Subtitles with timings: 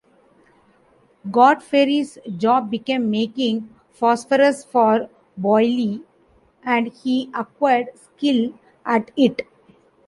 [1.29, 5.99] Godfrey's job became making phosphorus for Boyle,
[6.63, 9.43] and he acquired skill at it.